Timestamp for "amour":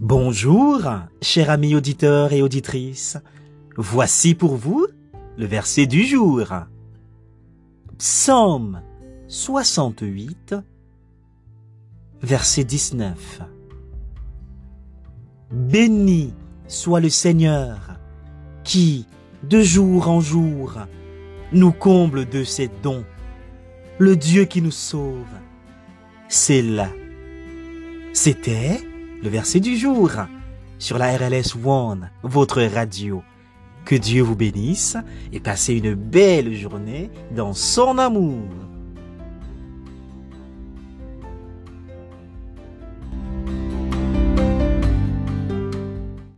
37.98-38.48